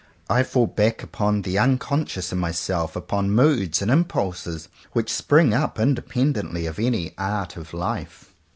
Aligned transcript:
I 0.31 0.41
fall 0.41 0.65
back 0.65 1.03
upon 1.03 1.43
the 1.43 1.59
unconscious 1.59 2.33
in 2.33 2.39
myself, 2.39 2.95
upon 2.95 3.29
moods 3.35 3.83
and 3.83 3.91
im 3.91 4.03
pulses 4.03 4.67
which 4.93 5.13
spring 5.13 5.53
up 5.53 5.79
independently 5.79 6.65
of 6.65 6.79
any 6.79 7.13
art 7.19 7.55
of 7.55 7.71
life. 7.71 8.33